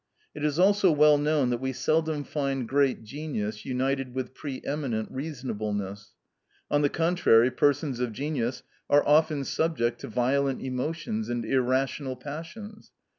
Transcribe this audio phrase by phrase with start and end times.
[0.33, 5.11] It is also well known that we seldom find great genius united with pre eminent
[5.11, 6.15] reasonableness;
[6.71, 12.91] on the contrary, persons of genius are often subject to violent emotions and irrational passions.